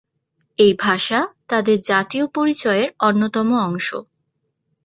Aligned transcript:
এই 0.59 0.73
ভাষা 0.79 1.19
তাদের 1.47 1.77
জাতীয় 1.81 2.25
পরিচয়ের 2.35 2.89
অন্যতম 2.99 3.47
অংশ। 3.67 3.87